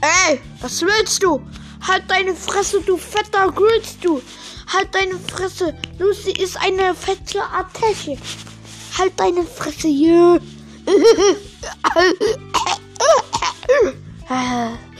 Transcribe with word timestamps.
Ey, 0.00 0.40
was 0.60 0.82
willst 0.82 1.22
du? 1.22 1.40
Halt 1.86 2.04
deine 2.08 2.34
Fresse, 2.34 2.80
du 2.80 2.96
fetter 2.96 3.50
Grüß, 3.52 3.98
du. 4.00 4.20
Halt 4.72 4.94
deine 4.94 5.18
Fresse. 5.18 5.74
Lucy 5.98 6.32
ist 6.32 6.56
eine 6.56 6.94
fette 6.94 7.42
Attesche. 7.42 8.16
Halt 8.98 9.12
deine 9.16 9.44
Fresse, 9.44 9.88
jö. 9.88 10.38
Äh, 14.28 14.95